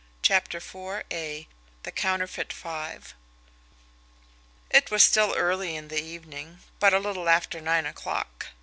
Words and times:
CHAPTER 0.23 0.57
IV 0.57 1.11
THE 1.83 1.91
COUNTERFEIT 1.93 2.51
FIVE 2.51 3.13
It 4.71 4.89
was 4.89 5.03
still 5.03 5.35
early 5.37 5.75
in 5.75 5.89
the 5.89 6.01
evening, 6.01 6.57
but 6.79 6.95
a 6.95 6.97
little 6.97 7.29
after 7.29 7.61
nine 7.61 7.85
o'clock. 7.85 8.47